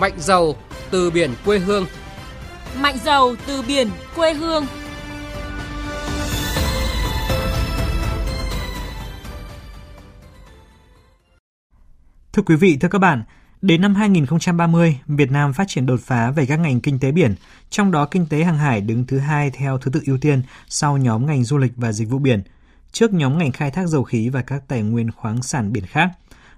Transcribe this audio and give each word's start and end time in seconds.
Mạnh 0.00 0.12
giàu 0.18 0.54
từ 0.90 1.10
biển 1.10 1.30
quê 1.44 1.58
hương. 1.58 1.86
Mạnh 2.80 2.96
giàu 3.04 3.34
từ 3.46 3.62
biển 3.62 3.88
quê 4.16 4.34
hương. 4.34 4.66
Thưa 12.32 12.42
quý 12.42 12.56
vị, 12.56 12.76
thưa 12.80 12.88
các 12.88 12.98
bạn, 12.98 13.22
đến 13.62 13.80
năm 13.80 13.94
2030, 13.94 14.98
Việt 15.06 15.30
Nam 15.30 15.52
phát 15.52 15.64
triển 15.68 15.86
đột 15.86 16.00
phá 16.02 16.30
về 16.30 16.46
các 16.46 16.56
ngành 16.56 16.80
kinh 16.80 16.98
tế 16.98 17.12
biển, 17.12 17.34
trong 17.70 17.90
đó 17.90 18.04
kinh 18.04 18.26
tế 18.26 18.44
hàng 18.44 18.58
hải 18.58 18.80
đứng 18.80 19.06
thứ 19.06 19.18
hai 19.18 19.50
theo 19.50 19.78
thứ 19.78 19.90
tự 19.90 20.00
ưu 20.06 20.18
tiên 20.18 20.42
sau 20.68 20.96
nhóm 20.96 21.26
ngành 21.26 21.44
du 21.44 21.58
lịch 21.58 21.72
và 21.76 21.92
dịch 21.92 22.08
vụ 22.08 22.18
biển, 22.18 22.42
trước 22.92 23.12
nhóm 23.12 23.38
ngành 23.38 23.52
khai 23.52 23.70
thác 23.70 23.86
dầu 23.86 24.02
khí 24.02 24.28
và 24.28 24.42
các 24.42 24.62
tài 24.68 24.82
nguyên 24.82 25.10
khoáng 25.10 25.42
sản 25.42 25.72
biển 25.72 25.86
khác. 25.86 26.10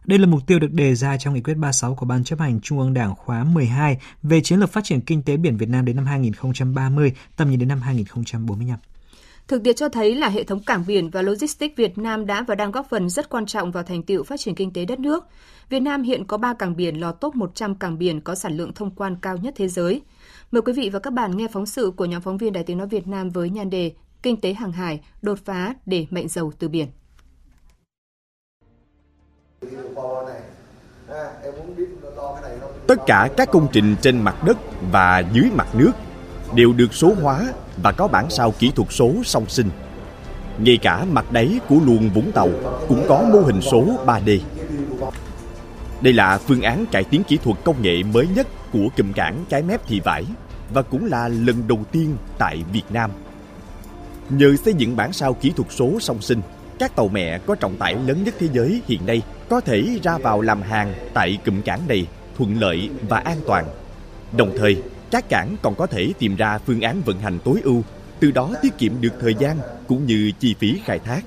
Đây 0.07 0.19
là 0.19 0.27
mục 0.27 0.41
tiêu 0.47 0.59
được 0.59 0.73
đề 0.73 0.95
ra 0.95 1.17
trong 1.17 1.35
nghị 1.35 1.41
quyết 1.41 1.55
36 1.55 1.95
của 1.95 2.07
Ban 2.07 2.25
chấp 2.25 2.41
hành 2.41 2.61
Trung 2.61 2.79
ương 2.79 2.95
Đảng 2.95 3.15
khóa 3.15 3.45
12 3.45 3.99
về 4.23 4.41
chiến 4.41 4.61
lược 4.61 4.71
phát 4.71 4.85
triển 4.85 5.01
kinh 5.01 5.23
tế 5.23 5.37
biển 5.37 5.57
Việt 5.57 5.69
Nam 5.69 5.85
đến 5.85 5.97
năm 5.97 6.07
2030, 6.07 7.13
tầm 7.37 7.51
nhìn 7.51 7.59
đến 7.59 7.69
năm 7.69 7.81
2045. 7.81 8.79
Thực 9.49 9.65
tiễn 9.65 9.77
cho 9.77 9.89
thấy 9.89 10.15
là 10.15 10.29
hệ 10.29 10.45
thống 10.45 10.61
cảng 10.61 10.85
biển 10.87 11.11
và 11.11 11.23
logistics 11.23 11.77
Việt 11.77 11.99
Nam 11.99 12.27
đã 12.27 12.45
và 12.49 12.55
đang 12.55 12.71
góp 12.71 12.87
phần 12.91 13.11
rất 13.11 13.29
quan 13.29 13.47
trọng 13.47 13.73
vào 13.73 13.83
thành 13.83 14.03
tựu 14.03 14.23
phát 14.23 14.41
triển 14.41 14.55
kinh 14.55 14.73
tế 14.73 14.85
đất 14.85 15.01
nước. 15.01 15.25
Việt 15.69 15.81
Nam 15.81 16.03
hiện 16.03 16.25
có 16.25 16.37
3 16.37 16.55
cảng 16.55 16.77
biển 16.77 17.01
lọt 17.01 17.21
top 17.21 17.35
100 17.35 17.75
cảng 17.75 17.99
biển 17.99 18.21
có 18.21 18.35
sản 18.35 18.57
lượng 18.57 18.73
thông 18.75 18.91
quan 18.91 19.17
cao 19.23 19.37
nhất 19.37 19.55
thế 19.57 19.69
giới. 19.69 20.01
Mời 20.53 20.63
quý 20.63 20.73
vị 20.73 20.91
và 20.93 20.99
các 20.99 21.13
bạn 21.13 21.37
nghe 21.37 21.49
phóng 21.53 21.67
sự 21.67 21.93
của 21.97 22.05
nhóm 22.05 22.23
phóng 22.23 22.39
viên 22.39 22.53
Đài 22.53 22.65
Tiếng 22.65 22.79
Nói 22.79 22.87
Việt 22.87 23.07
Nam 23.07 23.31
với 23.31 23.51
nhan 23.51 23.71
đề 23.71 23.93
Kinh 24.23 24.41
tế 24.41 24.53
hàng 24.53 24.73
hải, 24.73 25.01
đột 25.23 25.39
phá 25.45 25.75
để 25.87 26.07
mệnh 26.11 26.29
dầu 26.29 26.53
từ 26.59 26.69
biển. 26.69 26.87
Tất 32.87 33.07
cả 33.07 33.29
các 33.37 33.51
công 33.51 33.69
trình 33.73 33.97
trên 34.03 34.21
mặt 34.21 34.45
đất 34.45 34.57
và 34.91 35.23
dưới 35.33 35.51
mặt 35.55 35.75
nước 35.75 35.93
đều 36.55 36.73
được 36.73 36.95
số 36.95 37.15
hóa 37.23 37.53
và 37.83 37.93
có 37.93 38.09
bản 38.09 38.31
sao 38.31 38.55
kỹ 38.59 38.73
thuật 38.77 38.89
số 38.91 39.13
song 39.25 39.49
sinh. 39.49 39.71
Ngay 40.59 40.79
cả 40.83 41.05
mặt 41.05 41.33
đáy 41.33 41.61
của 41.69 41.77
luồng 41.87 42.11
Vũng 42.11 42.33
Tàu 42.33 42.49
cũng 42.89 43.05
có 43.09 43.23
mô 43.33 43.41
hình 43.41 43.61
số 43.61 43.85
3D. 44.07 44.39
Đây 46.01 46.13
là 46.13 46.39
phương 46.39 46.63
án 46.63 46.87
cải 46.87 47.05
tiến 47.05 47.23
kỹ 47.25 47.39
thuật 47.45 47.57
công 47.65 47.83
nghệ 47.83 48.03
mới 48.03 48.27
nhất 48.35 48.47
của 48.73 48.89
cụm 48.97 49.13
cảng 49.13 49.45
Cái 49.49 49.63
Mép 49.63 49.87
Thị 49.87 50.01
Vải 50.01 50.25
và 50.75 50.83
cũng 50.83 51.05
là 51.05 51.29
lần 51.29 51.69
đầu 51.69 51.79
tiên 51.93 52.17
tại 52.39 52.65
Việt 52.73 52.85
Nam. 52.91 53.11
Nhờ 54.31 54.57
xây 54.65 54.75
dựng 54.75 54.97
bản 54.97 55.13
sao 55.13 55.35
kỹ 55.35 55.53
thuật 55.57 55.69
số 55.71 55.91
song 56.01 56.21
sinh, 56.21 56.41
các 56.79 56.97
tàu 56.97 57.09
mẹ 57.09 57.39
có 57.39 57.55
trọng 57.55 57.77
tải 57.77 57.95
lớn 57.95 58.25
nhất 58.25 58.35
thế 58.39 58.49
giới 58.53 58.83
hiện 58.87 59.07
nay 59.07 59.23
có 59.49 59.61
thể 59.61 59.85
ra 60.03 60.19
vào 60.19 60.41
làm 60.41 60.63
hàng 60.63 60.95
tại 61.15 61.39
cụm 61.45 61.63
cảng 61.63 61.81
này 61.89 62.07
thuận 62.39 62.61
lợi 62.61 62.91
và 63.09 63.19
an 63.19 63.37
toàn. 63.47 63.65
Đồng 64.37 64.51
thời, 64.59 64.83
các 65.11 65.29
cảng 65.29 65.57
còn 65.63 65.75
có 65.75 65.87
thể 65.87 66.13
tìm 66.19 66.37
ra 66.37 66.59
phương 66.59 66.81
án 66.81 67.01
vận 67.05 67.19
hành 67.19 67.39
tối 67.45 67.61
ưu, 67.65 67.83
từ 68.21 68.31
đó 68.31 68.51
tiết 68.63 68.79
kiệm 68.79 68.93
được 69.01 69.13
thời 69.21 69.35
gian 69.35 69.57
cũng 69.89 70.07
như 70.07 70.33
chi 70.39 70.55
phí 70.59 70.81
khai 70.85 70.99
thác. 70.99 71.21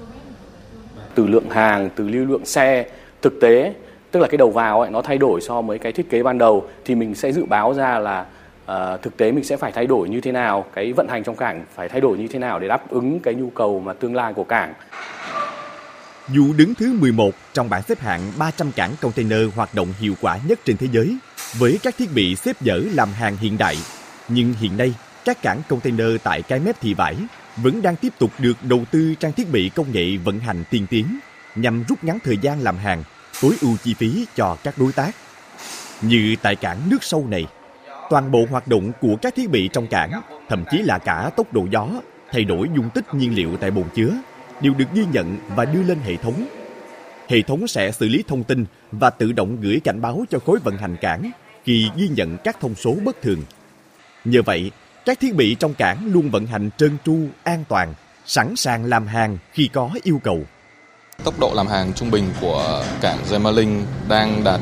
Từ 1.16 1.28
lượng 1.28 1.50
hàng, 1.50 1.90
từ 1.96 2.10
lưu 2.10 2.26
lượng 2.26 2.46
xe, 2.46 2.86
thực 3.22 3.34
tế, 3.42 3.74
tức 4.12 4.20
là 4.20 4.28
cái 4.28 4.38
đầu 4.38 4.50
vào 4.50 4.82
ấy, 4.82 4.92
nó 4.92 5.02
thay 5.02 5.18
đổi 5.18 5.42
so 5.42 5.62
với 5.62 5.80
cái 5.80 5.92
thiết 5.92 6.10
kế 6.10 6.24
ban 6.24 6.38
đầu 6.38 6.68
thì 6.86 6.96
mình 6.96 7.16
sẽ 7.16 7.32
dự 7.32 7.46
báo 7.46 7.74
ra 7.74 8.00
là 8.00 8.26
uh, 8.72 9.02
thực 9.02 9.18
tế 9.18 9.32
mình 9.32 9.44
sẽ 9.44 9.58
phải 9.58 9.72
thay 9.72 9.88
đổi 9.88 10.10
như 10.10 10.22
thế 10.22 10.32
nào, 10.32 10.66
cái 10.76 10.94
vận 10.94 11.08
hành 11.08 11.24
trong 11.24 11.36
cảng 11.36 11.66
phải 11.76 11.90
thay 11.90 12.02
đổi 12.02 12.18
như 12.18 12.28
thế 12.28 12.40
nào 12.40 12.60
để 12.60 12.68
đáp 12.68 12.90
ứng 12.90 13.20
cái 13.20 13.34
nhu 13.34 13.50
cầu 13.50 13.80
mà 13.80 13.94
tương 13.94 14.16
lai 14.16 14.34
của 14.34 14.44
cảng. 14.44 14.74
Dù 16.34 16.54
đứng 16.54 16.76
thứ 16.76 16.94
11 16.94 17.32
trong 17.54 17.70
bảng 17.70 17.84
xếp 17.84 18.00
hạng 18.00 18.32
300 18.38 18.72
cảng 18.72 18.96
container 19.02 19.42
hoạt 19.56 19.76
động 19.76 19.94
hiệu 20.00 20.16
quả 20.22 20.40
nhất 20.48 20.60
trên 20.66 20.78
thế 20.78 20.88
giới, 20.92 21.18
với 21.58 21.80
các 21.84 21.96
thiết 21.98 22.14
bị 22.14 22.36
xếp 22.36 22.56
dỡ 22.62 22.80
làm 22.94 23.14
hàng 23.14 23.38
hiện 23.38 23.58
đại, 23.58 23.78
nhưng 24.30 24.54
hiện 24.54 24.78
nay 24.78 24.94
các 25.26 25.42
cảng 25.42 25.62
container 25.70 26.08
tại 26.24 26.42
cái 26.42 26.60
mép 26.60 26.82
thị 26.82 26.94
vải 26.94 27.16
vẫn 27.58 27.82
đang 27.82 27.96
tiếp 27.96 28.14
tục 28.20 28.32
được 28.40 28.54
đầu 28.64 28.84
tư 28.92 29.14
trang 29.20 29.34
thiết 29.34 29.52
bị 29.52 29.70
công 29.70 29.92
nghệ 29.92 30.18
vận 30.18 30.40
hành 30.40 30.64
tiên 30.70 30.86
tiến 30.90 31.20
nhằm 31.56 31.84
rút 31.88 32.04
ngắn 32.04 32.20
thời 32.24 32.38
gian 32.38 32.62
làm 32.62 32.78
hàng, 32.78 33.04
tối 33.42 33.56
ưu 33.62 33.78
chi 33.84 33.94
phí 33.94 34.26
cho 34.36 34.58
các 34.64 34.78
đối 34.78 34.92
tác. 34.92 35.16
Như 36.02 36.36
tại 36.42 36.56
cảng 36.56 36.90
nước 36.90 37.04
sâu 37.04 37.28
này, 37.30 37.46
toàn 38.10 38.32
bộ 38.32 38.46
hoạt 38.50 38.68
động 38.68 38.92
của 39.02 39.16
các 39.22 39.36
thiết 39.36 39.50
bị 39.50 39.70
trong 39.74 39.88
cảng, 39.88 40.22
thậm 40.50 40.64
chí 40.72 40.78
là 40.78 40.98
cả 40.98 41.32
tốc 41.38 41.54
độ 41.54 41.68
gió, 41.72 41.88
thay 42.32 42.44
đổi 42.44 42.68
dung 42.76 42.90
tích 42.90 43.14
nhiên 43.14 43.36
liệu 43.36 43.58
tại 43.58 43.72
bồn 43.72 43.86
chứa, 43.96 44.12
đều 44.62 44.74
được 44.74 44.86
ghi 44.94 45.06
nhận 45.12 45.38
và 45.56 45.66
đưa 45.66 45.84
lên 45.84 46.00
hệ 46.00 46.16
thống. 46.16 46.46
Hệ 47.28 47.42
thống 47.42 47.68
sẽ 47.68 47.92
xử 47.92 48.08
lý 48.08 48.24
thông 48.28 48.44
tin 48.44 48.66
và 48.92 49.10
tự 49.10 49.32
động 49.32 49.62
gửi 49.62 49.82
cảnh 49.84 50.02
báo 50.02 50.26
cho 50.30 50.40
khối 50.40 50.60
vận 50.64 50.78
hành 50.78 50.96
cảng 51.02 51.32
khi 51.64 51.90
ghi 51.96 52.08
nhận 52.08 52.38
các 52.44 52.60
thông 52.60 52.76
số 52.76 52.96
bất 53.06 53.22
thường. 53.22 53.44
Nhờ 54.26 54.42
vậy, 54.42 54.72
các 55.06 55.20
thiết 55.20 55.36
bị 55.36 55.56
trong 55.60 55.74
cảng 55.74 56.14
luôn 56.14 56.30
vận 56.30 56.46
hành 56.46 56.70
trơn 56.78 56.98
tru, 57.06 57.18
an 57.44 57.64
toàn, 57.70 57.94
sẵn 58.26 58.56
sàng 58.56 58.86
làm 58.86 59.08
hàng 59.08 59.38
khi 59.54 59.70
có 59.74 59.90
yêu 60.04 60.22
cầu. 60.24 60.44
Tốc 61.24 61.40
độ 61.40 61.54
làm 61.56 61.68
hàng 61.68 61.94
trung 61.94 62.12
bình 62.12 62.24
của 62.42 62.84
cảng 63.02 63.18
Gemalink 63.32 63.88
đang 64.10 64.44
đạt 64.44 64.60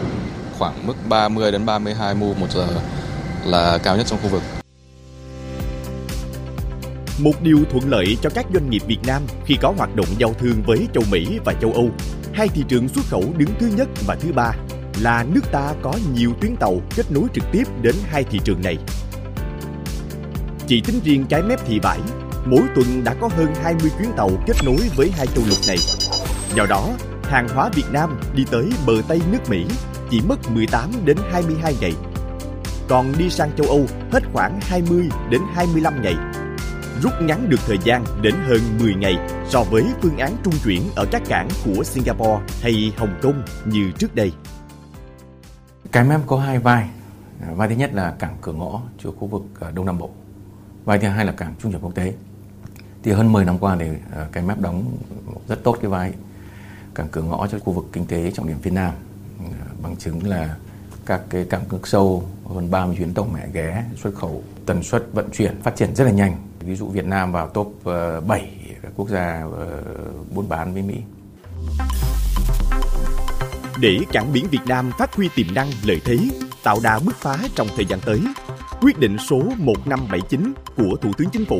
khoảng 0.57 0.87
mức 0.87 0.95
30 1.09 1.51
đến 1.51 1.65
32 1.65 2.15
mu 2.15 2.33
một 2.33 2.51
giờ 2.51 2.67
là 3.45 3.77
cao 3.83 3.97
nhất 3.97 4.07
trong 4.07 4.19
khu 4.23 4.29
vực. 4.29 4.56
Một 7.17 7.41
điều 7.41 7.57
thuận 7.72 7.89
lợi 7.89 8.17
cho 8.22 8.29
các 8.29 8.45
doanh 8.53 8.69
nghiệp 8.69 8.81
Việt 8.88 9.00
Nam 9.07 9.22
khi 9.45 9.57
có 9.61 9.73
hoạt 9.78 9.95
động 9.95 10.05
giao 10.17 10.33
thương 10.33 10.61
với 10.66 10.88
châu 10.94 11.03
Mỹ 11.11 11.39
và 11.45 11.53
châu 11.61 11.73
Âu, 11.73 11.89
hai 12.33 12.47
thị 12.47 12.63
trường 12.67 12.88
xuất 12.88 13.05
khẩu 13.05 13.23
đứng 13.38 13.50
thứ 13.59 13.67
nhất 13.78 13.88
và 14.07 14.16
thứ 14.16 14.33
ba 14.33 14.51
là 15.01 15.25
nước 15.33 15.51
ta 15.51 15.73
có 15.81 15.94
nhiều 16.13 16.31
tuyến 16.41 16.56
tàu 16.56 16.81
kết 16.95 17.11
nối 17.11 17.23
trực 17.33 17.44
tiếp 17.51 17.63
đến 17.81 17.95
hai 18.09 18.23
thị 18.23 18.39
trường 18.44 18.61
này. 18.63 18.77
Chỉ 20.67 20.81
tính 20.81 21.00
riêng 21.03 21.25
cái 21.29 21.41
mép 21.41 21.66
thị 21.67 21.79
vải, 21.83 22.00
mỗi 22.45 22.63
tuần 22.75 23.03
đã 23.03 23.13
có 23.22 23.29
hơn 23.38 23.47
20 23.63 23.91
chuyến 24.00 24.11
tàu 24.17 24.29
kết 24.47 24.56
nối 24.66 24.79
với 24.95 25.11
hai 25.17 25.27
châu 25.27 25.44
lục 25.50 25.59
này. 25.67 25.77
Do 26.56 26.66
đó, 26.69 26.89
hàng 27.23 27.47
hóa 27.50 27.69
Việt 27.75 27.91
Nam 27.91 28.19
đi 28.35 28.44
tới 28.51 28.69
bờ 28.85 28.94
Tây 29.07 29.22
nước 29.31 29.50
Mỹ 29.50 29.66
chỉ 30.09 30.22
mất 30.27 30.51
18 30.51 30.91
đến 31.06 31.17
22 31.31 31.73
ngày. 31.81 31.94
Còn 32.88 33.13
đi 33.17 33.29
sang 33.29 33.51
châu 33.57 33.67
Âu 33.67 33.85
hết 34.11 34.23
khoảng 34.33 34.59
20 34.61 35.09
đến 35.29 35.41
25 35.53 36.01
ngày. 36.01 36.16
Rút 37.01 37.13
ngắn 37.21 37.49
được 37.49 37.59
thời 37.67 37.77
gian 37.83 38.03
đến 38.21 38.35
hơn 38.47 38.59
10 38.79 38.95
ngày 38.95 39.17
so 39.49 39.63
với 39.63 39.83
phương 40.01 40.17
án 40.17 40.31
trung 40.43 40.53
chuyển 40.63 40.81
ở 40.95 41.05
các 41.11 41.21
cảng 41.27 41.49
của 41.65 41.83
Singapore 41.83 42.43
hay 42.61 42.93
Hồng 42.97 43.19
Kông 43.21 43.43
như 43.65 43.91
trước 43.91 44.15
đây. 44.15 44.31
Cái 45.91 46.03
Nam 46.03 46.21
có 46.27 46.39
hai 46.39 46.59
vai. 46.59 46.89
Vai 47.55 47.67
thứ 47.67 47.75
nhất 47.75 47.93
là 47.93 48.15
cảng 48.19 48.37
cửa 48.41 48.53
ngõ 48.53 48.81
cho 49.03 49.11
khu 49.11 49.27
vực 49.27 49.41
ờ, 49.59 49.71
Đông 49.71 49.85
Nam 49.85 49.97
Bộ. 49.97 50.09
Vai 50.85 50.99
thứ 50.99 51.07
hai 51.07 51.25
là 51.25 51.31
cảng 51.31 51.55
trung 51.59 51.71
chuyển 51.71 51.81
quốc 51.81 51.95
tế. 51.95 52.13
Thì 53.03 53.11
hơn 53.11 53.31
10 53.33 53.45
năm 53.45 53.57
qua 53.59 53.77
thì 53.79 53.87
ờ, 54.15 54.27
cái 54.31 54.43
map 54.43 54.59
đóng 54.59 54.97
rất 55.47 55.63
tốt 55.63 55.77
cái 55.81 55.89
vai 55.89 56.13
cảng 56.95 57.07
cửa 57.11 57.21
ngõ 57.21 57.47
cho 57.47 57.59
khu 57.59 57.73
vực 57.73 57.85
kinh 57.91 58.05
tế 58.05 58.31
trọng 58.31 58.47
điểm 58.47 58.57
phía 58.61 58.71
Nam. 58.71 58.93
Ờ, 59.39 59.45
bằng 59.83 59.95
chứng 59.95 60.27
là 60.27 60.55
các 61.05 61.21
cái 61.29 61.45
cảng 61.49 61.61
nước 61.71 61.87
sâu, 61.87 62.23
hơn 62.55 62.71
30 62.71 62.95
chuyến 62.95 63.13
tàu 63.13 63.27
mẹ 63.33 63.47
ghé, 63.53 63.83
xuất 64.03 64.15
khẩu, 64.15 64.43
tần 64.65 64.83
suất 64.83 65.05
vận 65.13 65.29
chuyển 65.31 65.61
phát 65.61 65.75
triển 65.75 65.95
rất 65.95 66.03
là 66.03 66.11
nhanh. 66.11 66.46
Ví 66.67 66.75
dụ 66.75 66.88
Việt 66.88 67.05
Nam 67.05 67.31
vào 67.31 67.50
top 67.50 67.79
ờ, 67.83 68.22
7 68.22 68.51
các 68.83 68.91
quốc 68.95 69.09
gia 69.09 69.44
ờ, 69.57 69.83
buôn 70.35 70.50
bán 70.50 70.73
với 70.73 70.81
Mỹ. 70.81 70.95
Để 73.79 74.00
cảng 74.11 74.33
biển 74.33 74.47
Việt 74.51 74.66
Nam 74.67 74.91
phát 75.00 75.16
huy 75.16 75.29
tiềm 75.35 75.45
năng 75.56 75.67
lợi 75.85 76.01
thế, 76.06 76.17
tạo 76.63 76.79
đà 76.83 77.00
bứt 77.00 77.16
phá 77.16 77.38
trong 77.56 77.67
thời 77.75 77.85
gian 77.85 78.00
tới, 78.06 78.22
quyết 78.81 79.00
định 79.00 79.17
số 79.29 79.41
1579 79.57 80.53
của 80.77 80.95
Thủ 81.01 81.11
tướng 81.17 81.29
Chính 81.29 81.45
phủ 81.45 81.59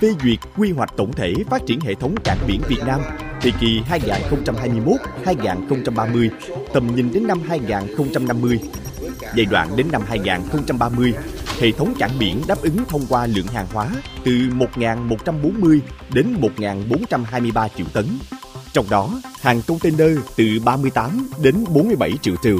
phê 0.00 0.14
duyệt 0.22 0.38
quy 0.56 0.72
hoạch 0.72 0.96
tổng 0.96 1.12
thể 1.12 1.34
phát 1.50 1.62
triển 1.66 1.80
hệ 1.80 1.94
thống 1.94 2.14
cảng 2.24 2.38
biển 2.46 2.60
Việt 2.68 2.80
Nam 2.86 3.00
thời 3.40 3.52
kỳ 3.60 3.82
2021-2030, 5.24 6.28
tầm 6.74 6.96
nhìn 6.96 7.12
đến 7.12 7.26
năm 7.26 7.40
2050. 7.48 8.60
Giai 9.36 9.46
đoạn 9.50 9.68
đến 9.76 9.86
năm 9.92 10.02
2030, 10.06 11.14
hệ 11.60 11.72
thống 11.72 11.94
cảng 11.98 12.18
biển 12.18 12.42
đáp 12.48 12.58
ứng 12.62 12.84
thông 12.88 13.06
qua 13.08 13.26
lượng 13.26 13.46
hàng 13.46 13.66
hóa 13.72 13.90
từ 14.24 14.32
1.140 14.32 15.80
đến 16.12 16.36
1.423 16.40 17.68
triệu 17.76 17.86
tấn. 17.92 18.04
Trong 18.72 18.90
đó, 18.90 19.10
hàng 19.40 19.62
container 19.66 20.18
từ 20.36 20.44
38 20.64 21.30
đến 21.42 21.64
47 21.74 22.12
triệu 22.22 22.34
TEU. 22.42 22.58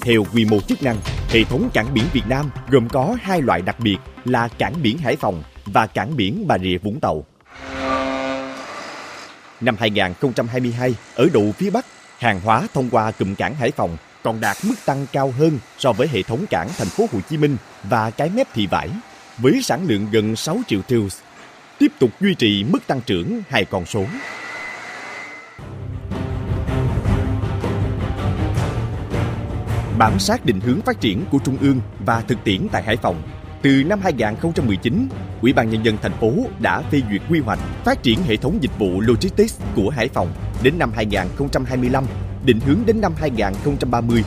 Theo 0.00 0.24
quy 0.34 0.44
mô 0.44 0.60
chức 0.60 0.82
năng, 0.82 0.96
hệ 1.28 1.44
thống 1.44 1.70
cảng 1.74 1.94
biển 1.94 2.04
Việt 2.12 2.22
Nam 2.28 2.50
gồm 2.70 2.88
có 2.88 3.16
hai 3.22 3.42
loại 3.42 3.62
đặc 3.62 3.80
biệt 3.80 3.96
là 4.24 4.48
cảng 4.48 4.82
biển 4.82 4.98
Hải 4.98 5.16
Phòng 5.16 5.42
và 5.66 5.86
cảng 5.86 6.16
biển 6.16 6.44
Bà 6.46 6.58
Rịa 6.58 6.78
Vũng 6.78 7.00
Tàu. 7.00 7.24
Năm 9.60 9.76
2022, 9.78 10.94
ở 11.14 11.28
đầu 11.32 11.52
phía 11.56 11.70
Bắc, 11.70 11.86
hàng 12.18 12.40
hóa 12.40 12.66
thông 12.74 12.90
qua 12.90 13.10
cụm 13.10 13.34
cảng 13.34 13.54
Hải 13.54 13.70
Phòng 13.70 13.96
còn 14.22 14.40
đạt 14.40 14.56
mức 14.62 14.74
tăng 14.86 15.06
cao 15.12 15.34
hơn 15.38 15.58
so 15.78 15.92
với 15.92 16.08
hệ 16.08 16.22
thống 16.22 16.46
cảng 16.50 16.68
thành 16.78 16.88
phố 16.88 17.06
Hồ 17.12 17.18
Chí 17.28 17.36
Minh 17.36 17.56
và 17.82 18.10
cái 18.10 18.30
mép 18.30 18.54
thị 18.54 18.66
vải, 18.66 18.88
với 19.38 19.60
sản 19.62 19.86
lượng 19.88 20.06
gần 20.12 20.36
6 20.36 20.58
triệu 20.66 20.82
TEU, 20.82 21.08
tiếp 21.78 21.92
tục 21.98 22.10
duy 22.20 22.34
trì 22.34 22.64
mức 22.64 22.86
tăng 22.86 23.00
trưởng 23.00 23.42
hai 23.48 23.64
con 23.64 23.86
số. 23.86 24.04
bám 29.98 30.18
sát 30.18 30.44
định 30.44 30.60
hướng 30.60 30.80
phát 30.80 31.00
triển 31.00 31.24
của 31.30 31.38
Trung 31.44 31.56
ương 31.60 31.80
và 32.06 32.20
thực 32.20 32.44
tiễn 32.44 32.68
tại 32.72 32.82
Hải 32.82 32.96
Phòng. 32.96 33.22
Từ 33.62 33.84
năm 33.86 34.00
2019, 34.02 35.08
Ủy 35.42 35.52
ban 35.52 35.70
Nhân 35.70 35.84
dân 35.84 35.96
thành 36.02 36.12
phố 36.12 36.32
đã 36.60 36.82
phê 36.82 37.00
duyệt 37.10 37.22
quy 37.30 37.40
hoạch 37.40 37.58
phát 37.84 38.02
triển 38.02 38.18
hệ 38.22 38.36
thống 38.36 38.58
dịch 38.60 38.78
vụ 38.78 39.00
logistics 39.00 39.60
của 39.76 39.90
Hải 39.90 40.08
Phòng 40.08 40.32
đến 40.62 40.78
năm 40.78 40.92
2025, 40.94 42.04
định 42.44 42.60
hướng 42.60 42.78
đến 42.86 43.00
năm 43.00 43.12
2030. 43.18 44.24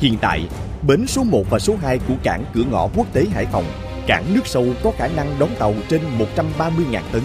Hiện 0.00 0.16
tại, 0.20 0.48
bến 0.86 1.06
số 1.06 1.22
1 1.24 1.44
và 1.50 1.58
số 1.58 1.76
2 1.82 1.98
của 1.98 2.14
cảng 2.22 2.44
cửa 2.54 2.62
ngõ 2.70 2.88
quốc 2.96 3.06
tế 3.12 3.26
Hải 3.32 3.46
Phòng, 3.46 3.64
cảng 4.06 4.34
nước 4.34 4.46
sâu 4.46 4.66
có 4.82 4.92
khả 4.98 5.08
năng 5.08 5.38
đón 5.38 5.48
tàu 5.58 5.74
trên 5.88 6.00
130.000 6.36 7.00
tấn, 7.12 7.22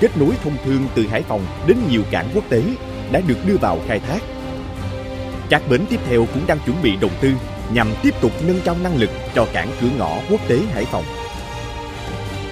kết 0.00 0.16
nối 0.16 0.30
thông 0.44 0.56
thương 0.64 0.88
từ 0.94 1.06
Hải 1.06 1.22
Phòng 1.22 1.46
đến 1.66 1.76
nhiều 1.90 2.02
cảng 2.10 2.28
quốc 2.34 2.44
tế 2.48 2.62
đã 3.12 3.20
được 3.26 3.38
đưa 3.46 3.56
vào 3.56 3.78
khai 3.86 3.98
thác. 3.98 4.20
Các 5.50 5.62
bến 5.70 5.80
tiếp 5.90 6.00
theo 6.08 6.26
cũng 6.34 6.46
đang 6.46 6.58
chuẩn 6.66 6.82
bị 6.82 6.96
đầu 7.00 7.10
tư 7.20 7.32
nhằm 7.72 7.88
tiếp 8.02 8.14
tục 8.20 8.32
nâng 8.46 8.60
cao 8.64 8.76
năng 8.82 8.96
lực 8.96 9.10
cho 9.34 9.46
cảng 9.52 9.68
cửa 9.80 9.88
ngõ 9.98 10.18
quốc 10.30 10.40
tế 10.48 10.58
Hải 10.72 10.84
Phòng. 10.84 11.04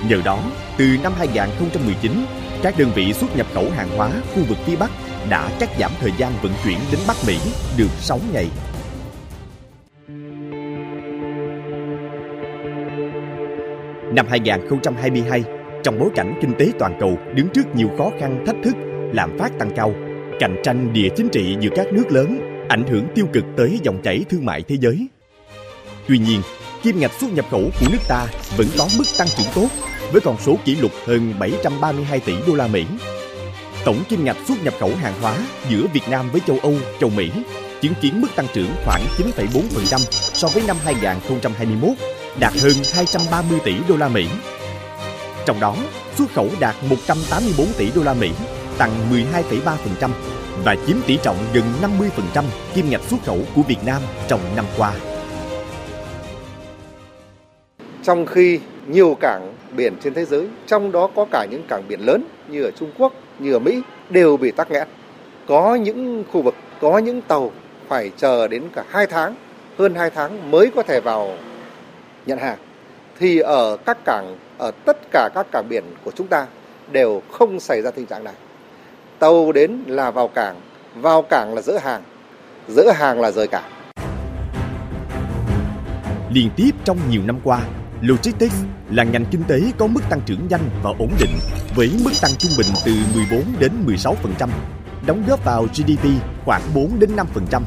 Nhờ 0.09 0.21
đó, 0.25 0.39
từ 0.77 0.97
năm 1.03 1.13
2019, 1.19 2.25
các 2.63 2.79
đơn 2.79 2.91
vị 2.95 3.13
xuất 3.13 3.37
nhập 3.37 3.47
khẩu 3.55 3.71
hàng 3.71 3.89
hóa 3.97 4.11
khu 4.35 4.43
vực 4.45 4.59
phía 4.67 4.77
Bắc 4.77 4.91
đã 5.31 5.51
cắt 5.61 5.69
giảm 5.81 5.91
thời 6.01 6.13
gian 6.19 6.33
vận 6.43 6.53
chuyển 6.65 6.79
đến 6.93 7.01
Bắc 7.09 7.17
Mỹ 7.27 7.39
được 7.77 7.91
6 8.01 8.21
ngày. 8.33 8.49
Năm 14.15 14.27
2022, 14.31 15.45
trong 15.85 15.99
bối 15.99 16.09
cảnh 16.15 16.39
kinh 16.41 16.55
tế 16.59 16.71
toàn 16.79 16.97
cầu 17.01 17.19
đứng 17.35 17.49
trước 17.55 17.75
nhiều 17.75 17.89
khó 17.99 18.11
khăn 18.21 18.45
thách 18.47 18.57
thức, 18.65 18.75
lạm 19.13 19.39
phát 19.39 19.59
tăng 19.59 19.71
cao, 19.77 19.95
cạnh 20.41 20.57
tranh 20.65 20.93
địa 20.93 21.09
chính 21.17 21.29
trị 21.29 21.57
giữa 21.61 21.71
các 21.77 21.87
nước 21.93 22.05
lớn 22.11 22.41
ảnh 22.69 22.85
hưởng 22.87 23.07
tiêu 23.15 23.27
cực 23.33 23.45
tới 23.57 23.79
dòng 23.83 24.03
chảy 24.03 24.25
thương 24.31 24.45
mại 24.45 24.63
thế 24.63 24.77
giới. 24.81 25.09
Tuy 26.09 26.19
nhiên, 26.19 26.43
kim 26.83 27.01
ngạch 27.01 27.13
xuất 27.21 27.33
nhập 27.33 27.45
khẩu 27.51 27.71
của 27.81 27.87
nước 27.93 27.99
ta 28.09 28.27
vẫn 28.57 28.67
có 28.79 28.89
mức 28.99 29.05
tăng 29.19 29.29
trưởng 29.37 29.47
tốt 29.55 29.69
với 30.13 30.21
con 30.21 30.37
số 30.39 30.57
kỷ 30.65 30.77
lục 30.77 30.93
hơn 31.07 31.35
732 31.39 32.21
tỷ 32.21 32.33
đô 32.47 32.55
la 32.55 32.67
Mỹ. 32.67 32.85
Tổng 33.89 34.05
kim 34.09 34.25
ngạch 34.25 34.37
xuất 34.49 34.65
nhập 34.65 34.75
khẩu 34.81 34.91
hàng 34.97 35.15
hóa 35.21 35.39
giữa 35.69 35.87
Việt 35.93 36.09
Nam 36.11 36.31
với 36.33 36.41
châu 36.47 36.59
Âu, 36.63 36.75
châu 37.01 37.11
Mỹ 37.11 37.31
chứng 37.81 37.95
kiến 38.01 38.21
mức 38.21 38.29
tăng 38.37 38.47
trưởng 38.55 38.75
khoảng 38.85 39.03
9,4% 39.19 39.99
so 40.11 40.49
với 40.49 40.63
năm 40.67 40.77
2021, 40.85 41.91
đạt 42.41 42.53
hơn 42.63 42.73
230 42.95 43.59
tỷ 43.65 43.75
đô 43.89 43.97
la 43.97 44.09
Mỹ. 44.09 44.27
Trong 45.47 45.61
đó, 45.61 45.77
xuất 46.19 46.33
khẩu 46.35 46.49
đạt 46.61 46.77
184 46.89 47.67
tỷ 47.79 47.91
đô 47.95 48.03
la 48.03 48.15
Mỹ, 48.15 48.31
tăng 48.79 48.91
12,3% 49.13 50.11
và 50.65 50.77
chiếm 50.87 50.97
tỷ 51.07 51.19
trọng 51.23 51.37
gần 51.53 51.65
50% 52.35 52.45
kim 52.75 52.91
ngạch 52.91 53.03
xuất 53.11 53.19
khẩu 53.27 53.39
của 53.55 53.63
Việt 53.63 53.85
Nam 53.87 54.03
trong 54.29 54.41
năm 54.57 54.65
qua. 54.77 54.93
Trong 58.09 58.27
khi 58.27 58.61
nhiều 58.87 59.17
cảng 59.21 59.55
biển 59.77 59.97
trên 60.01 60.15
thế 60.15 60.25
giới, 60.25 60.49
trong 60.67 60.93
đó 60.93 61.09
có 61.17 61.27
cả 61.33 61.47
những 61.51 61.63
cảng 61.69 61.83
biển 61.89 62.01
lớn 62.01 62.25
như 62.49 62.63
ở 62.63 62.71
Trung 62.71 62.91
Quốc, 62.99 63.13
như 63.39 63.53
ở 63.53 63.59
Mỹ 63.59 63.83
đều 64.11 64.37
bị 64.37 64.51
tắc 64.51 64.71
nghẽn. 64.71 64.89
Có 65.49 65.75
những 65.75 66.25
khu 66.33 66.43
vực, 66.43 66.55
có 66.81 66.99
những 66.99 67.21
tàu 67.23 67.51
phải 67.89 68.11
chờ 68.17 68.49
đến 68.49 68.63
cả 68.75 68.85
2 68.89 69.07
tháng, 69.07 69.35
hơn 69.79 69.95
2 69.95 70.11
tháng 70.11 70.51
mới 70.51 70.71
có 70.75 70.83
thể 70.83 71.01
vào 71.01 71.37
nhận 72.27 72.39
hàng. 72.39 72.59
Thì 73.19 73.39
ở 73.39 73.77
các 73.87 73.99
cảng, 74.05 74.37
ở 74.59 74.71
tất 74.85 74.99
cả 75.11 75.29
các 75.35 75.47
cảng 75.53 75.69
biển 75.69 75.85
của 76.05 76.11
chúng 76.11 76.27
ta 76.27 76.47
đều 76.93 77.23
không 77.33 77.61
xảy 77.61 77.83
ra 77.83 77.91
tình 77.91 78.07
trạng 78.07 78.25
này. 78.25 78.35
Tàu 79.19 79.53
đến 79.53 79.83
là 79.87 80.11
vào 80.11 80.29
cảng, 80.29 80.57
vào 80.95 81.23
cảng 81.23 81.55
là 81.55 81.63
dỡ 81.63 81.79
hàng, 81.79 82.03
dỡ 82.69 82.93
hàng 82.93 83.21
là 83.21 83.31
rời 83.31 83.47
cảng. 83.47 83.71
Liên 86.33 86.51
tiếp 86.57 86.71
trong 86.85 86.99
nhiều 87.11 87.23
năm 87.27 87.37
qua, 87.45 87.61
Logistics 88.03 88.65
là 88.91 89.05
ngành 89.05 89.25
kinh 89.31 89.45
tế 89.45 89.61
có 89.79 89.87
mức 89.87 90.01
tăng 90.11 90.21
trưởng 90.27 90.49
nhanh 90.49 90.71
và 90.83 90.91
ổn 90.99 91.11
định 91.21 91.31
với 91.75 91.91
mức 92.05 92.11
tăng 92.23 92.31
trung 92.39 92.53
bình 92.59 92.67
từ 92.85 92.93
14 93.15 93.45
đến 93.59 93.73
16%, 93.87 94.49
đóng 95.07 95.25
góp 95.29 95.45
vào 95.45 95.67
GDP 95.67 96.05
khoảng 96.45 96.63
4 96.75 96.99
đến 96.99 97.11
5%. 97.51 97.63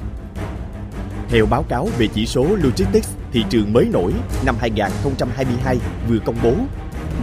Theo 1.29 1.45
báo 1.45 1.63
cáo 1.63 1.89
về 1.97 2.07
chỉ 2.07 2.25
số 2.25 2.43
Logistics 2.43 3.09
thị 3.31 3.43
trường 3.49 3.73
mới 3.73 3.85
nổi 3.93 4.13
năm 4.45 4.55
2022 4.59 5.77
vừa 6.09 6.19
công 6.25 6.37
bố, 6.43 6.53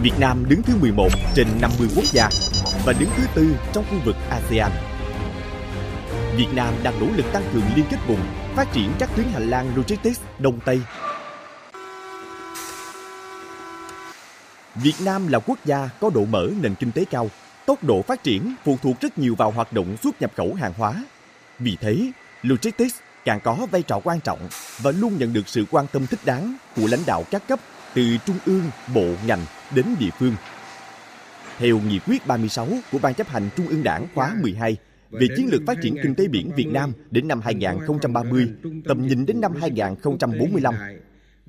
Việt 0.01 0.19
Nam 0.19 0.45
đứng 0.49 0.61
thứ 0.63 0.73
11 0.81 1.09
trên 1.35 1.47
50 1.61 1.87
quốc 1.95 2.05
gia 2.05 2.29
và 2.85 2.93
đứng 2.99 3.09
thứ 3.17 3.23
tư 3.35 3.55
trong 3.73 3.85
khu 3.89 3.97
vực 4.05 4.15
ASEAN. 4.29 4.71
Việt 6.37 6.47
Nam 6.53 6.73
đang 6.83 6.99
nỗ 6.99 7.05
lực 7.15 7.25
tăng 7.33 7.43
cường 7.53 7.63
liên 7.75 7.85
kết 7.91 7.97
vùng, 8.07 8.19
phát 8.55 8.73
triển 8.73 8.91
các 8.99 9.09
tuyến 9.15 9.27
hành 9.33 9.49
lang 9.49 9.71
logistics 9.75 10.19
Đông 10.39 10.59
Tây. 10.65 10.81
Việt 14.83 14.95
Nam 15.05 15.27
là 15.27 15.39
quốc 15.39 15.59
gia 15.65 15.89
có 16.01 16.09
độ 16.09 16.25
mở 16.25 16.49
nền 16.61 16.75
kinh 16.75 16.91
tế 16.91 17.05
cao, 17.05 17.29
tốc 17.65 17.83
độ 17.83 18.01
phát 18.01 18.23
triển 18.23 18.53
phụ 18.65 18.77
thuộc 18.81 19.01
rất 19.01 19.17
nhiều 19.17 19.35
vào 19.35 19.51
hoạt 19.51 19.73
động 19.73 19.97
xuất 20.03 20.21
nhập 20.21 20.31
khẩu 20.35 20.53
hàng 20.53 20.73
hóa. 20.77 21.05
Vì 21.59 21.77
thế, 21.81 22.11
logistics 22.41 22.95
càng 23.25 23.39
có 23.43 23.67
vai 23.71 23.81
trò 23.81 23.99
quan 24.03 24.19
trọng 24.19 24.39
và 24.81 24.91
luôn 24.91 25.17
nhận 25.17 25.33
được 25.33 25.47
sự 25.47 25.65
quan 25.71 25.85
tâm 25.91 26.07
thích 26.07 26.19
đáng 26.25 26.57
của 26.75 26.87
lãnh 26.91 26.99
đạo 27.05 27.23
các 27.31 27.47
cấp 27.47 27.59
từ 27.93 28.17
trung 28.25 28.37
ương, 28.45 28.63
bộ, 28.95 29.05
ngành 29.25 29.45
đến 29.75 29.85
địa 29.99 30.09
phương. 30.19 30.35
Theo 31.57 31.79
nghị 31.79 31.99
quyết 31.99 32.27
36 32.27 32.67
của 32.91 32.99
Ban 32.99 33.13
chấp 33.13 33.27
hành 33.27 33.49
Trung 33.57 33.67
ương 33.67 33.83
Đảng 33.83 34.07
khóa 34.15 34.35
12 34.41 34.77
về 35.11 35.27
chiến 35.37 35.49
lược 35.51 35.61
phát 35.67 35.77
triển 35.81 35.95
kinh 36.03 36.15
tế 36.15 36.27
biển 36.27 36.51
Việt 36.55 36.67
Nam 36.67 36.93
đến 37.11 37.27
năm 37.27 37.41
2030, 37.41 38.49
tầm 38.87 39.07
nhìn 39.07 39.25
đến 39.25 39.41
năm 39.41 39.53
2045. 39.61 40.75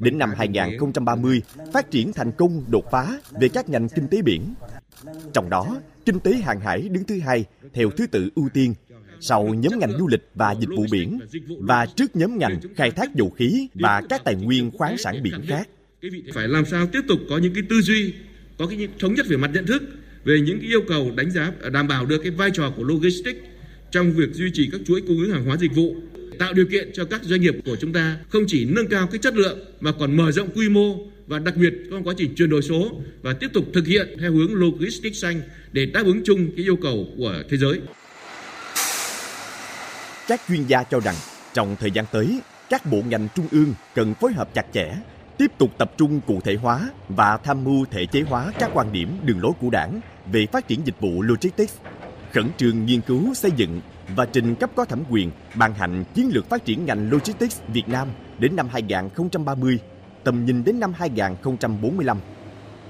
Đến 0.00 0.18
năm 0.18 0.30
2030, 0.36 1.42
phát 1.72 1.90
triển 1.90 2.12
thành 2.12 2.32
công 2.38 2.64
đột 2.68 2.84
phá 2.90 3.20
về 3.40 3.48
các 3.48 3.68
ngành 3.68 3.88
kinh 3.88 4.08
tế 4.08 4.22
biển. 4.22 4.54
Trong 5.32 5.50
đó, 5.50 5.76
kinh 6.06 6.20
tế 6.20 6.32
hàng 6.32 6.60
hải 6.60 6.88
đứng 6.88 7.04
thứ 7.04 7.18
hai 7.20 7.44
theo 7.72 7.90
thứ 7.90 8.06
tự 8.06 8.28
ưu 8.34 8.48
tiên, 8.54 8.74
sau 9.20 9.54
nhóm 9.54 9.78
ngành 9.78 9.92
du 9.98 10.08
lịch 10.08 10.28
và 10.34 10.54
dịch 10.60 10.68
vụ 10.76 10.86
biển 10.90 11.20
và 11.60 11.86
trước 11.86 12.16
nhóm 12.16 12.38
ngành 12.38 12.60
khai 12.76 12.90
thác 12.90 13.14
dầu 13.14 13.30
khí 13.30 13.68
và 13.74 14.02
các 14.08 14.24
tài 14.24 14.34
nguyên 14.34 14.70
khoáng 14.70 14.98
sản 14.98 15.22
biển 15.22 15.34
khác. 15.48 15.68
Phải 16.34 16.48
làm 16.48 16.64
sao 16.64 16.86
tiếp 16.86 17.00
tục 17.08 17.18
có 17.30 17.38
những 17.38 17.54
cái 17.54 17.62
tư 17.70 17.80
duy, 17.80 18.14
có 18.58 18.66
cái 18.66 18.88
thống 19.00 19.14
nhất 19.14 19.26
về 19.28 19.36
mặt 19.36 19.50
nhận 19.54 19.66
thức 19.66 19.82
về 20.24 20.40
những 20.40 20.58
cái 20.60 20.68
yêu 20.68 20.80
cầu 20.88 21.10
đánh 21.16 21.30
giá 21.30 21.52
đảm 21.72 21.88
bảo 21.88 22.06
được 22.06 22.20
cái 22.22 22.30
vai 22.30 22.50
trò 22.50 22.72
của 22.76 22.82
logistics 22.84 23.40
trong 23.90 24.12
việc 24.12 24.32
duy 24.32 24.50
trì 24.54 24.68
các 24.72 24.80
chuỗi 24.86 25.00
cung 25.00 25.18
ứng 25.18 25.32
hàng 25.32 25.44
hóa 25.44 25.56
dịch 25.56 25.74
vụ 25.74 25.94
tạo 26.40 26.52
điều 26.52 26.66
kiện 26.66 26.90
cho 26.94 27.04
các 27.04 27.20
doanh 27.24 27.40
nghiệp 27.40 27.54
của 27.64 27.76
chúng 27.80 27.92
ta 27.92 28.16
không 28.28 28.42
chỉ 28.46 28.64
nâng 28.64 28.88
cao 28.88 29.06
cái 29.06 29.18
chất 29.18 29.34
lượng 29.34 29.58
mà 29.80 29.92
còn 29.98 30.16
mở 30.16 30.32
rộng 30.32 30.48
quy 30.54 30.68
mô 30.68 30.96
và 31.26 31.38
đặc 31.38 31.56
biệt 31.56 31.74
trong 31.90 32.04
quá 32.04 32.14
trình 32.16 32.34
chuyển 32.34 32.50
đổi 32.50 32.62
số 32.62 32.90
và 33.22 33.32
tiếp 33.32 33.48
tục 33.52 33.64
thực 33.74 33.86
hiện 33.86 34.16
theo 34.20 34.32
hướng 34.32 34.54
logistics 34.54 35.22
xanh 35.22 35.40
để 35.72 35.86
đáp 35.86 36.02
ứng 36.04 36.22
chung 36.24 36.50
cái 36.56 36.64
yêu 36.64 36.76
cầu 36.82 37.06
của 37.18 37.34
thế 37.50 37.56
giới. 37.56 37.80
Các 40.28 40.40
chuyên 40.48 40.66
gia 40.66 40.82
cho 40.82 41.00
rằng 41.00 41.14
trong 41.54 41.76
thời 41.80 41.90
gian 41.90 42.04
tới, 42.12 42.40
các 42.70 42.86
bộ 42.86 43.02
ngành 43.08 43.28
trung 43.36 43.46
ương 43.50 43.74
cần 43.94 44.14
phối 44.20 44.32
hợp 44.32 44.54
chặt 44.54 44.66
chẽ, 44.74 44.94
tiếp 45.38 45.50
tục 45.58 45.70
tập 45.78 45.92
trung 45.98 46.20
cụ 46.26 46.40
thể 46.44 46.54
hóa 46.54 46.90
và 47.08 47.38
tham 47.44 47.64
mưu 47.64 47.84
thể 47.90 48.06
chế 48.06 48.20
hóa 48.20 48.52
các 48.58 48.70
quan 48.74 48.92
điểm 48.92 49.08
đường 49.24 49.40
lối 49.42 49.52
của 49.60 49.70
Đảng 49.70 50.00
về 50.32 50.46
phát 50.52 50.68
triển 50.68 50.80
dịch 50.84 51.00
vụ 51.00 51.22
logistics, 51.22 51.74
khẩn 52.32 52.44
trương 52.58 52.86
nghiên 52.86 53.00
cứu 53.00 53.34
xây 53.34 53.50
dựng 53.56 53.80
và 54.16 54.26
trình 54.26 54.54
cấp 54.54 54.70
có 54.74 54.84
thẩm 54.84 55.02
quyền 55.10 55.30
ban 55.54 55.74
hành 55.74 56.04
chiến 56.14 56.30
lược 56.32 56.48
phát 56.48 56.64
triển 56.64 56.84
ngành 56.84 57.10
logistics 57.10 57.60
Việt 57.68 57.88
Nam 57.88 58.08
đến 58.38 58.56
năm 58.56 58.68
2030, 58.68 59.78
tầm 60.24 60.44
nhìn 60.44 60.64
đến 60.64 60.80
năm 60.80 60.92
2045, 60.92 62.18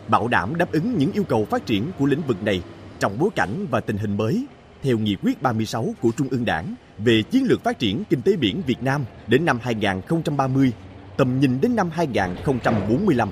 bảo 0.08 0.28
đảm 0.28 0.56
đáp 0.58 0.72
ứng 0.72 0.98
những 0.98 1.12
yêu 1.12 1.24
cầu 1.24 1.44
phát 1.44 1.66
triển 1.66 1.90
của 1.98 2.06
lĩnh 2.06 2.22
vực 2.22 2.42
này 2.42 2.62
trong 2.98 3.18
bối 3.18 3.30
cảnh 3.36 3.66
và 3.70 3.80
tình 3.80 3.96
hình 3.96 4.16
mới 4.16 4.46
theo 4.82 4.98
nghị 4.98 5.16
quyết 5.22 5.42
36 5.42 5.94
của 6.00 6.10
Trung 6.16 6.28
ương 6.30 6.44
Đảng 6.44 6.74
về 6.98 7.22
chiến 7.22 7.44
lược 7.44 7.64
phát 7.64 7.78
triển 7.78 8.04
kinh 8.10 8.22
tế 8.22 8.36
biển 8.36 8.62
Việt 8.66 8.82
Nam 8.82 9.04
đến 9.26 9.44
năm 9.44 9.58
2030, 9.62 10.72
tầm 11.16 11.40
nhìn 11.40 11.60
đến 11.60 11.76
năm 11.76 11.90
2045. 11.92 13.30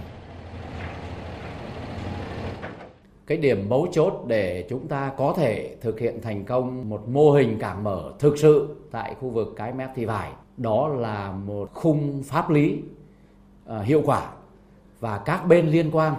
Cái 3.29 3.39
điểm 3.39 3.69
mấu 3.69 3.87
chốt 3.93 4.25
để 4.27 4.67
chúng 4.69 4.89
ta 4.89 5.13
có 5.17 5.35
thể 5.37 5.77
thực 5.81 6.01
hiện 6.01 6.21
thành 6.23 6.45
công 6.45 6.89
một 6.89 7.09
mô 7.09 7.31
hình 7.31 7.59
cảng 7.59 7.85
mở 7.85 8.13
thực 8.19 8.39
sự 8.39 8.77
tại 8.91 9.15
khu 9.21 9.31
vực 9.31 9.55
cái 9.57 9.73
mép 9.73 9.91
thị 9.95 10.05
vải. 10.05 10.31
Đó 10.57 10.89
là 10.89 11.33
một 11.33 11.71
khung 11.75 12.23
pháp 12.27 12.51
lý 12.51 12.79
uh, 13.73 13.85
hiệu 13.85 14.03
quả 14.05 14.33
và 15.01 15.19
các 15.19 15.47
bên 15.47 15.67
liên 15.67 15.91
quan. 15.93 16.15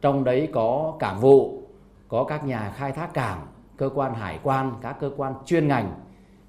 Trong 0.00 0.24
đấy 0.24 0.48
có 0.52 0.96
cảng 0.98 1.20
vụ 1.20 1.62
có 2.08 2.24
các 2.24 2.44
nhà 2.44 2.72
khai 2.76 2.92
thác 2.92 3.14
cảng 3.14 3.46
cơ 3.76 3.90
quan 3.94 4.14
hải 4.14 4.38
quan 4.42 4.72
các 4.82 4.96
cơ 5.00 5.10
quan 5.16 5.34
chuyên 5.46 5.68
ngành 5.68 5.92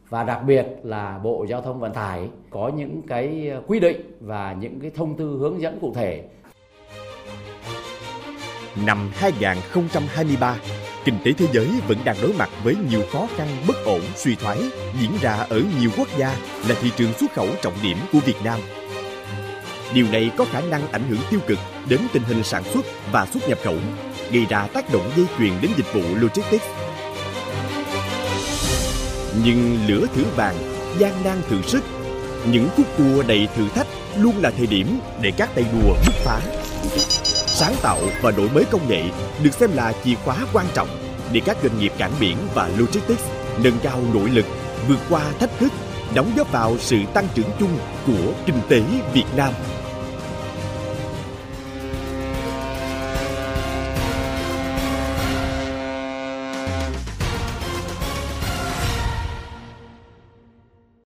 và 0.10 0.24
đặc 0.24 0.43
biệt 0.46 0.67
là 0.84 1.19
bộ 1.24 1.46
giao 1.50 1.62
thông 1.62 1.79
vận 1.79 1.93
tải 1.93 2.29
có 2.50 2.72
những 2.75 3.01
cái 3.08 3.51
quy 3.67 3.79
định 3.79 4.01
và 4.19 4.53
những 4.60 4.79
cái 4.79 4.91
thông 4.91 5.17
tư 5.17 5.38
hướng 5.39 5.62
dẫn 5.62 5.79
cụ 5.81 5.93
thể 5.93 6.24
Năm 8.86 9.12
2023, 9.16 10.56
kinh 11.06 11.18
tế 11.26 11.32
thế 11.38 11.48
giới 11.54 11.68
vẫn 11.88 11.98
đang 12.06 12.16
đối 12.22 12.34
mặt 12.34 12.50
với 12.64 12.76
nhiều 12.90 13.02
khó 13.12 13.28
khăn 13.38 13.48
bất 13.68 13.86
ổn, 13.86 14.02
suy 14.16 14.36
thoái 14.36 14.58
diễn 15.00 15.12
ra 15.22 15.34
ở 15.34 15.62
nhiều 15.80 15.90
quốc 15.98 16.08
gia 16.18 16.36
là 16.68 16.76
thị 16.82 16.92
trường 16.98 17.14
xuất 17.14 17.34
khẩu 17.34 17.48
trọng 17.62 17.74
điểm 17.84 17.98
của 18.14 18.20
Việt 18.20 18.36
Nam. 18.44 18.60
Điều 19.94 20.06
này 20.12 20.32
có 20.38 20.46
khả 20.52 20.62
năng 20.62 20.92
ảnh 20.92 21.10
hưởng 21.10 21.20
tiêu 21.30 21.40
cực 21.48 21.60
đến 21.90 22.00
tình 22.14 22.24
hình 22.24 22.44
sản 22.44 22.64
xuất 22.74 22.86
và 23.12 23.26
xuất 23.34 23.50
nhập 23.50 23.58
khẩu, 23.64 23.78
gây 24.32 24.46
ra 24.50 24.68
tác 24.74 24.94
động 24.94 25.12
dây 25.16 25.26
chuyền 25.38 25.54
đến 25.62 25.72
dịch 25.78 25.94
vụ 25.94 26.02
logistics. 26.16 26.66
Nhưng 29.46 29.80
lửa 29.88 30.06
thử 30.16 30.24
vàng, 30.36 30.56
gian 30.98 31.24
nan 31.24 31.42
thử 31.50 31.62
sức, 31.62 31.84
những 32.52 32.70
khúc 32.78 32.86
cua 32.98 33.24
đầy 33.28 33.48
thử 33.56 33.70
thách 33.70 33.88
luôn 34.18 34.34
là 34.42 34.52
thời 34.58 34.68
điểm 34.68 35.00
để 35.22 35.32
các 35.38 35.50
tay 35.56 35.66
đua 35.74 35.94
bứt 36.06 36.14
phá 36.14 36.40
sáng 37.60 37.75
tạo 37.82 38.00
và 38.22 38.32
đổi 38.32 38.50
mới 38.50 38.66
công 38.72 38.89
nghệ 38.89 39.01
được 39.44 39.54
xem 39.54 39.70
là 39.75 39.94
chìa 40.04 40.16
khóa 40.25 40.38
quan 40.54 40.66
trọng 40.74 40.88
để 41.32 41.42
các 41.46 41.58
doanh 41.63 41.80
nghiệp 41.80 41.92
cảng 41.98 42.12
biển 42.20 42.38
và 42.54 42.70
logistics 42.78 43.24
nâng 43.63 43.80
cao 43.84 44.01
nội 44.13 44.30
lực, 44.30 44.46
vượt 44.88 45.00
qua 45.10 45.32
thách 45.39 45.60
thức, 45.60 45.72
đóng 46.16 46.32
góp 46.38 46.51
vào 46.51 46.78
sự 46.78 46.98
tăng 47.13 47.28
trưởng 47.36 47.50
chung 47.60 47.78
của 48.08 48.34
kinh 48.46 48.62
tế 48.70 48.82
Việt 49.13 49.25
Nam. 49.36 49.54